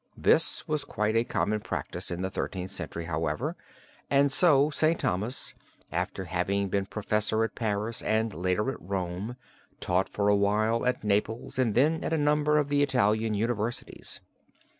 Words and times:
This 0.17 0.67
was 0.67 0.83
quite 0.83 1.15
a 1.15 1.23
common 1.23 1.59
practise 1.59 2.09
in 2.09 2.23
the 2.23 2.31
Thirteenth 2.31 2.71
Century, 2.71 3.05
however, 3.05 3.55
and 4.09 4.31
so 4.31 4.71
St. 4.71 4.99
Thomas, 4.99 5.53
after 5.91 6.25
having 6.25 6.69
been 6.69 6.87
professor 6.87 7.43
at 7.43 7.53
Paris 7.53 8.01
and 8.01 8.33
later 8.33 8.71
at 8.71 8.81
Rome, 8.81 9.35
taught 9.79 10.09
for 10.09 10.27
a 10.27 10.35
while 10.35 10.87
at 10.87 11.03
Naples 11.03 11.59
and 11.59 11.75
then 11.75 12.03
at 12.03 12.13
a 12.13 12.17
number 12.17 12.57
of 12.57 12.69
the 12.69 12.81
Italian 12.81 13.35
universities. 13.35 14.21